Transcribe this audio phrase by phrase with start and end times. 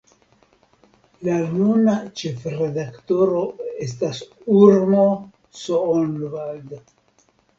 [1.27, 3.43] La nuna ĉefredaktoro
[3.87, 4.23] estas
[4.55, 5.05] Urmo
[5.61, 6.75] Soonvald.